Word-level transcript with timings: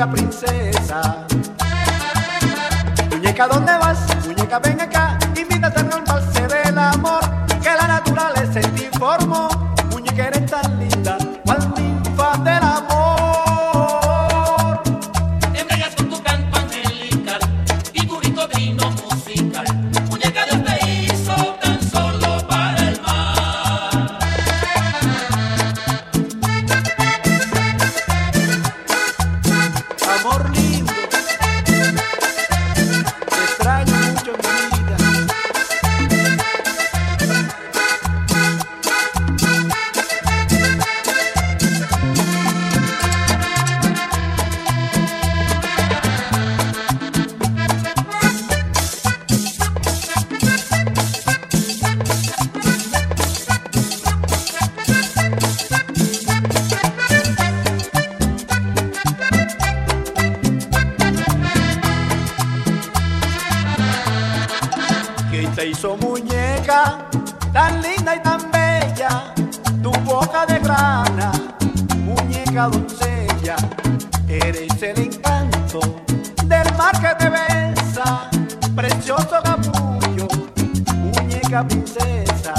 muñeca 0.00 0.10
princesa. 0.10 1.26
Muñeca, 3.10 3.46
¿dónde 3.48 3.72
vas? 3.72 3.98
Muñeca, 4.26 4.58
ven 4.58 4.80
acá, 4.80 5.18
invítate 5.36 5.80
a 5.80 5.82
tan 67.52 67.82
linda 67.82 68.16
y 68.16 68.20
tan 68.20 68.50
bella, 68.50 69.34
tu 69.82 69.90
boca 70.04 70.46
de 70.46 70.58
grana, 70.58 71.32
muñeca 71.96 72.68
doncella, 72.68 73.56
eres 74.28 74.82
el 74.82 74.98
encanto 74.98 75.80
del 76.44 76.74
mar 76.76 76.94
que 77.00 77.14
te 77.18 77.28
besa, 77.28 78.30
precioso 78.74 79.36
capullo, 79.42 80.28
muñeca 80.94 81.66
princesa. 81.66 82.54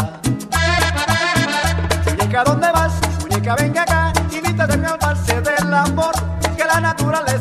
Muñeca, 2.06 2.44
¿dónde 2.44 2.72
vas? 2.72 2.94
Muñeca, 3.22 3.56
venga 3.56 3.82
acá, 3.84 4.14
invítame 4.32 4.88
a 4.88 4.94
olvidarse 4.94 5.42
del 5.42 5.74
amor 5.74 6.14
que 6.56 6.66
la 6.66 6.80
naturaleza 6.80 7.41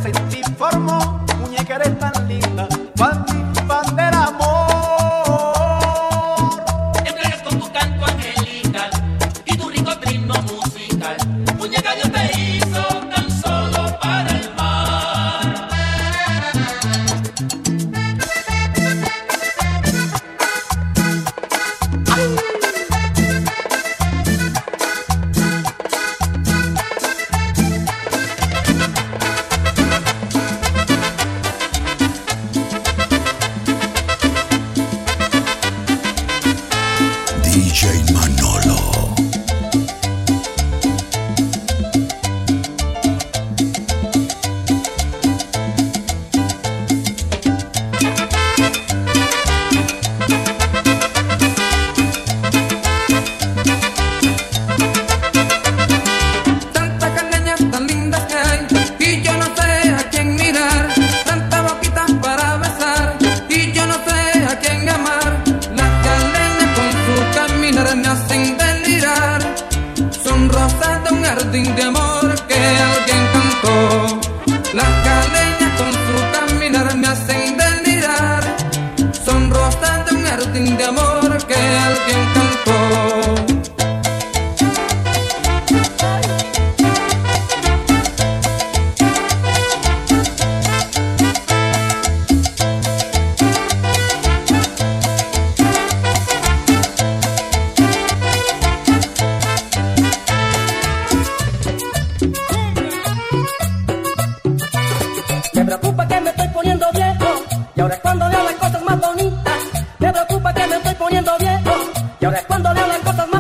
Y 112.21 112.25
ahora 112.27 112.39
es 112.39 112.47
cuando 112.47 112.73
le 112.75 112.81
cosas 113.01 113.29
más. 113.29 113.40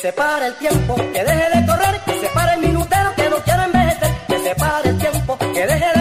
se 0.00 0.12
pare 0.14 0.46
el 0.46 0.54
tiempo, 0.54 0.96
que 0.96 1.24
deje 1.24 1.58
de 1.58 1.66
correr, 1.66 2.00
que 2.06 2.20
se 2.20 2.28
pare 2.28 2.54
el 2.54 2.60
minutero 2.60 3.14
que 3.16 3.28
no 3.28 3.36
quiero 3.44 3.62
envejecer, 3.64 4.10
que 4.28 4.38
se 4.38 4.54
pare 4.54 4.88
el 4.88 4.98
tiempo, 4.98 5.38
que 5.38 5.66
deje 5.66 5.98
de 5.98 5.99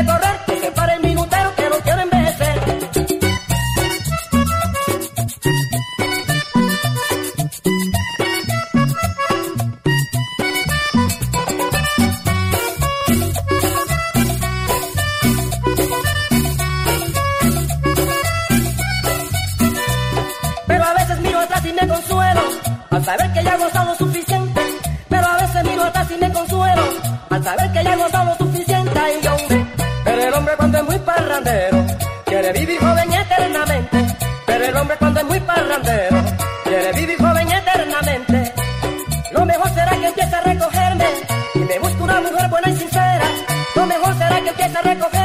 suficiente 28.38 29.00
y 29.18 29.24
yo 29.24 29.38
Pero 30.04 30.24
el 30.24 30.34
hombre 30.34 30.54
cuando 30.58 30.78
es 30.78 30.84
muy 30.84 31.00
parrandero, 31.00 31.86
quiere 32.26 32.54
vivir 32.54 32.80
joven 32.80 33.14
eternamente. 33.14 33.98
Pero 34.46 34.66
el 34.66 34.78
hombre 34.78 34.98
cuando 34.98 35.20
es 35.20 35.26
muy 35.26 35.40
parrandero, 35.40 36.18
quiere 36.64 36.94
vivir 36.94 37.18
joven 37.18 37.52
eternamente. 37.52 38.54
Lo 39.32 39.46
mejor 39.46 39.70
será 39.70 39.92
que 39.92 40.08
empiece 40.08 40.36
a 40.36 40.42
recogerme 40.42 41.06
y 41.56 41.60
me 41.60 41.80
busque 41.80 42.04
una 42.04 42.22
mujer 42.22 42.50
buena 42.50 42.70
y 42.70 42.76
sincera. 42.76 43.26
Lo 43.76 43.86
mejor 43.86 44.14
será 44.18 44.42
que 44.42 44.50
empiece 44.50 44.78
a 44.78 44.82
recogerme. 44.82 45.19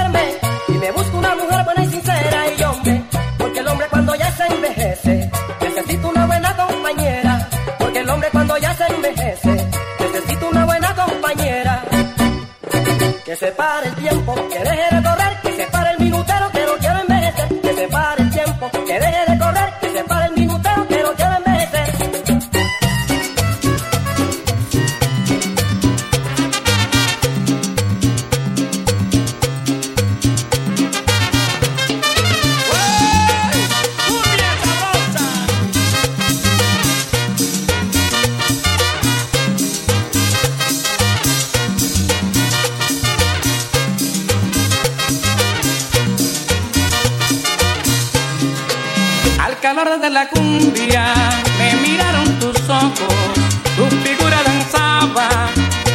la 50.14 50.28
cumbia, 50.28 51.12
me 51.58 51.74
miraron 51.82 52.38
tus 52.38 52.56
ojos, 52.68 53.34
tu 53.76 53.84
figura 54.06 54.40
danzaba 54.44 55.28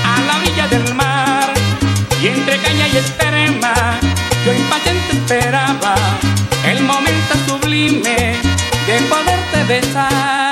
a 0.03 0.21
la 0.27 0.35
orilla 0.39 0.67
del 0.67 0.93
mar, 0.93 1.49
y 2.21 2.27
entre 2.27 2.57
caña 2.57 2.89
y 2.89 2.97
esperma, 2.97 3.73
yo 4.45 4.53
impaciente 4.53 5.13
esperaba 5.13 5.95
el 6.65 6.83
momento 6.83 7.33
sublime 7.47 8.35
de 8.87 8.99
poderte 9.09 9.63
besar. 9.63 10.48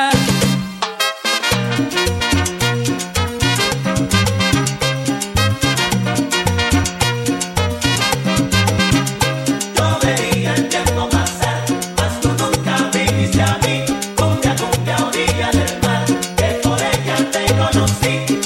conocí. 17.57 18.36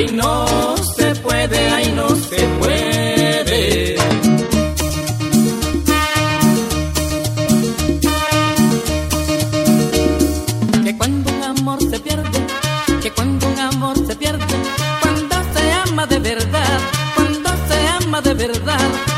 ay 0.00 0.06
no 0.14 0.76
se 0.96 1.14
puede, 1.16 1.58
ay 1.68 1.92
no 1.94 2.08
se 2.08 2.40
puede. 2.58 3.96
Que 10.84 10.96
cuando 10.96 11.30
un 11.30 11.42
amor 11.42 11.78
se 11.90 12.00
pierde, 12.00 12.38
que 13.02 13.10
cuando 13.10 13.46
un 13.46 13.58
amor 13.58 13.96
se 14.06 14.16
pierde, 14.16 14.54
cuando 15.02 15.36
se 15.54 15.72
ama 15.72 16.06
de 16.06 16.18
verdad, 16.18 16.80
cuando 17.14 17.50
se 17.68 17.88
ama 17.88 18.20
de 18.22 18.34
verdad. 18.34 19.09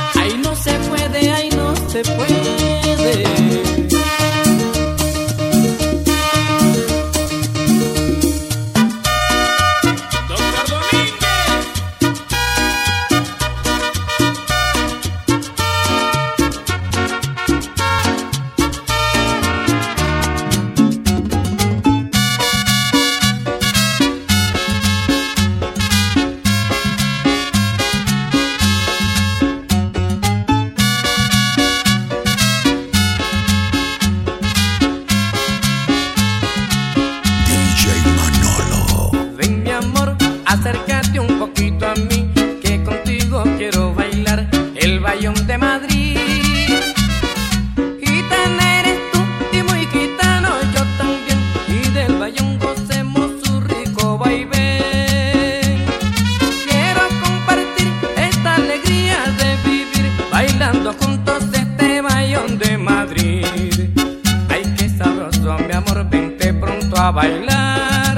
pa' 67.02 67.10
bailar, 67.10 68.16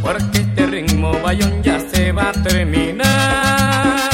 porque 0.00 0.38
este 0.44 0.64
ritmo 0.66 1.12
bayón 1.22 1.62
ya 1.62 1.78
se 1.78 2.10
va 2.10 2.30
a 2.30 2.32
terminar. 2.32 4.10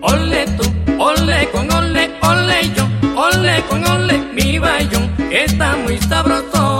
Ole 0.00 0.46
tú, 0.56 0.64
ole 0.98 1.40
con 1.52 1.70
ole, 1.70 2.04
ole 2.30 2.58
yo, 2.76 2.84
ole 3.14 3.54
con 3.68 3.86
ole 3.86 4.16
mi 4.36 4.58
bayón, 4.58 5.04
está 5.30 5.76
muy 5.84 5.98
sabroso. 5.98 6.71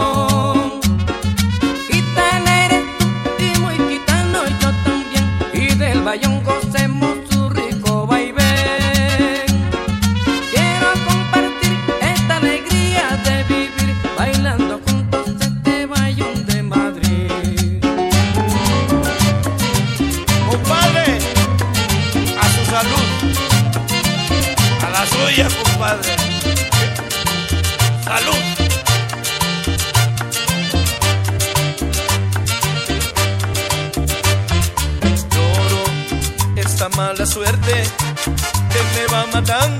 madam 39.32 39.71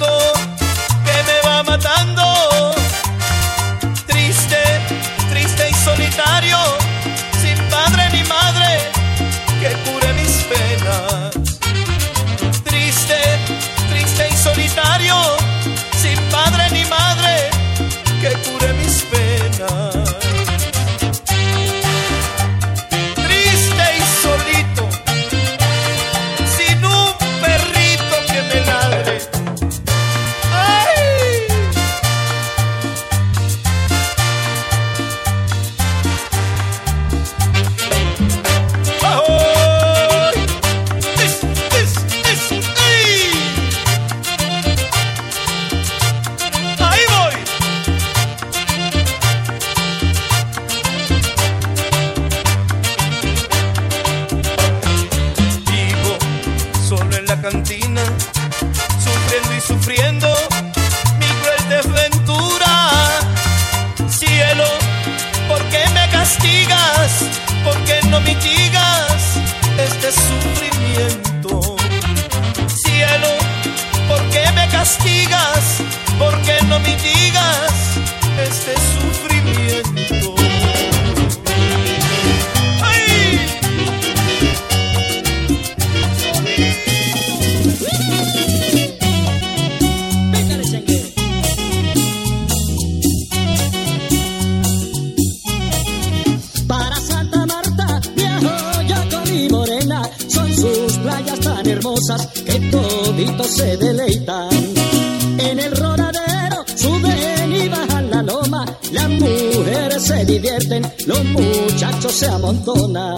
se 112.13 112.27
amontonan. 112.27 113.12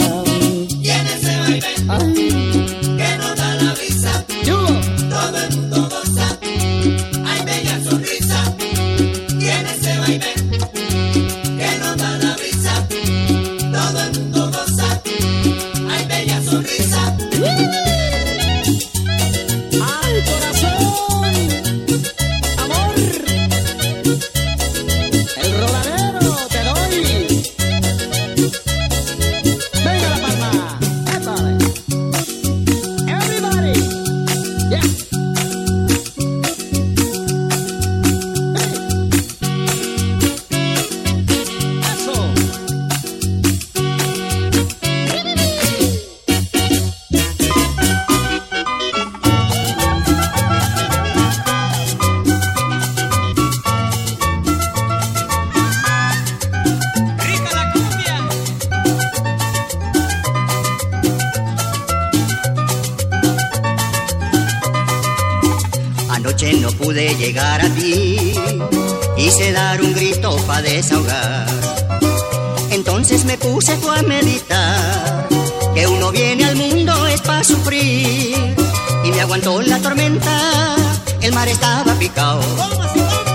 Yeah. 34.74 35.13
Llegar 67.24 67.64
a 67.64 67.70
ti, 67.70 68.34
quise 69.16 69.52
dar 69.52 69.80
un 69.80 69.94
grito 69.94 70.36
para 70.46 70.60
desahogar. 70.60 71.46
Entonces 72.70 73.24
me 73.24 73.38
puse 73.38 73.72
a 73.72 74.02
meditar, 74.02 75.26
que 75.74 75.86
uno 75.86 76.10
viene 76.10 76.44
al 76.44 76.56
mundo 76.56 77.06
es 77.06 77.22
para 77.22 77.42
sufrir. 77.42 78.36
Y 79.04 79.10
me 79.10 79.20
aguantó 79.22 79.62
la 79.62 79.78
tormenta, 79.78 80.76
el 81.22 81.32
mar 81.32 81.48
estaba 81.48 81.94
picado. 81.94 82.42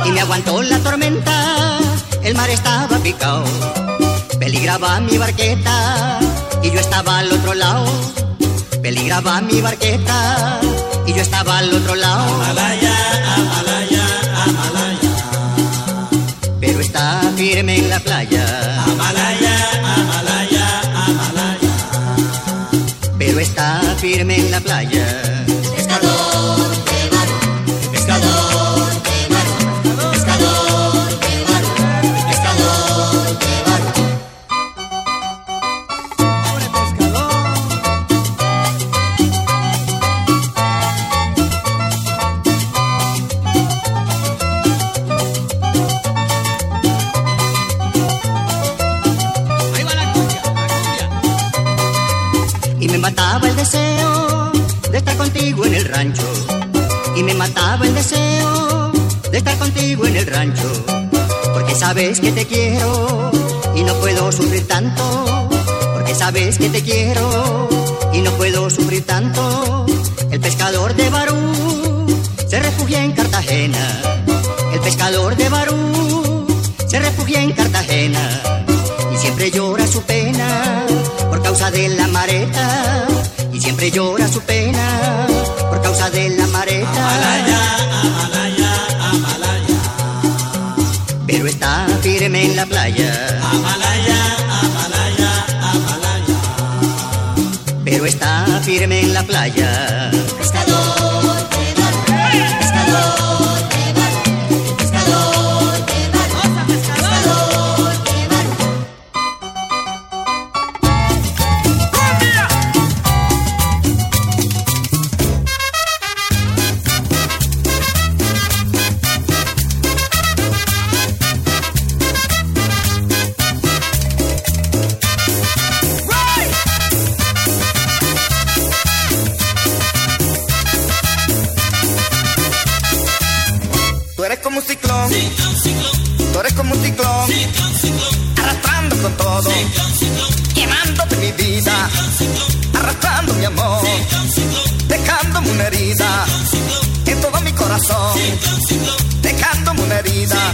Y 0.05 0.11
me 0.11 0.21
aguantó 0.21 0.61
la 0.61 0.77
tormenta, 0.79 1.79
el 2.23 2.35
mar 2.35 2.49
estaba 2.51 2.95
picado. 2.99 3.43
Peligraba 4.39 4.99
mi 4.99 5.17
barqueta 5.17 6.19
y 6.61 6.69
yo 6.69 6.79
estaba 6.79 7.17
al 7.19 7.31
otro 7.31 7.55
lado. 7.55 7.87
Peligraba 8.83 9.41
mi 9.41 9.61
barqueta 9.61 10.59
y 11.07 11.13
yo 11.13 11.21
estaba 11.23 11.57
al 11.57 11.73
otro 11.73 11.95
lado. 11.95 12.39
Pero 12.45 13.48
firme 17.39 17.77
en 17.77 17.89
la 17.89 17.99
playa. 18.01 18.45
Pero 23.17 23.39
está 23.39 23.79
firme 23.97 24.35
en 24.35 24.51
la 24.51 24.59
playa. 24.59 25.38
Mataba 52.99 53.47
el 53.47 53.55
deseo 53.55 54.51
de 54.91 54.97
estar 54.97 55.15
contigo 55.15 55.65
en 55.65 55.73
el 55.73 55.85
rancho. 55.85 56.27
Y 57.15 57.23
me 57.23 57.33
mataba 57.33 57.85
el 57.85 57.95
deseo 57.95 58.91
de 59.31 59.37
estar 59.37 59.57
contigo 59.57 60.05
en 60.05 60.17
el 60.17 60.27
rancho. 60.27 60.69
Porque 61.53 61.75
sabes 61.75 62.19
que 62.19 62.31
te 62.31 62.45
quiero 62.45 63.31
y 63.75 63.83
no 63.83 63.93
puedo 63.95 64.31
sufrir 64.31 64.67
tanto. 64.67 65.49
Porque 65.93 66.13
sabes 66.13 66.57
que 66.57 66.69
te 66.69 66.81
quiero 66.81 67.69
y 68.13 68.21
no 68.21 68.31
puedo 68.31 68.69
sufrir 68.69 69.05
tanto. 69.05 69.85
El 70.31 70.39
pescador 70.39 70.95
de 70.95 71.09
Barú 71.09 72.05
se 72.47 72.59
refugia 72.59 73.03
en 73.03 73.13
Cartagena. 73.13 74.01
El 74.73 74.79
pescador 74.81 75.35
de 75.35 75.49
Barú 75.49 76.47
se 76.87 76.99
refugia 76.99 77.41
en 77.41 77.53
Cartagena. 77.53 78.41
Y 79.13 79.17
siempre 79.17 79.51
llora 79.51 79.87
su 79.87 80.01
pena 80.03 80.85
por 81.29 81.41
causa 81.41 81.71
de 81.71 81.89
la 81.89 82.07
mareta. 82.07 83.05
Y 83.53 83.59
siempre 83.59 83.91
llora 83.91 84.27
su 84.27 84.41
pena 84.41 85.27
por 85.69 85.81
causa 85.81 86.09
de 86.09 86.29
la 86.29 86.47
mareta. 86.47 87.05
Pero 91.27 91.47
está 91.47 91.87
firme 92.01 92.45
en 92.45 92.55
la 92.55 92.65
playa. 92.65 93.13
Pero 97.85 98.05
está 98.05 98.45
firme 98.63 99.01
en 99.01 99.13
la 99.13 99.23
playa. 99.23 100.11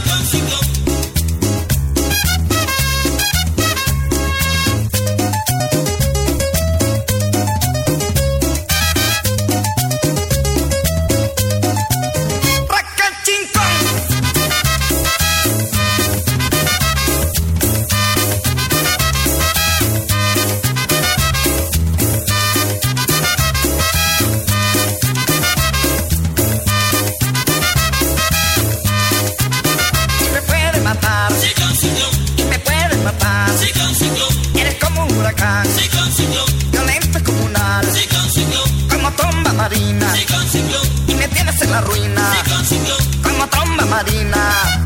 love, 0.06 0.32
go, 0.32 0.40
love. 0.40 0.75
Eres 35.26 35.42
como 35.42 35.48
un 35.48 35.60
huracán. 35.60 35.68
Violento 36.72 37.24
comunal. 37.24 37.86
Como 38.90 39.12
tromba 39.14 39.54
marina. 39.54 40.14
Y 41.08 41.16
me 41.16 41.28
tienes 41.30 41.62
en 41.62 41.72
la 41.72 41.82
ruina. 41.82 42.34
Como 43.24 43.48
tromba 43.48 43.86
marina. 43.86 44.85